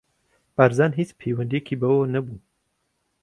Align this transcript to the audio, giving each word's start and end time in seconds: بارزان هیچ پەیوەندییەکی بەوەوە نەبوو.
بارزان 0.55 0.91
هیچ 0.99 1.09
پەیوەندییەکی 1.19 1.79
بەوەوە 1.81 2.07
نەبوو. 2.13 2.39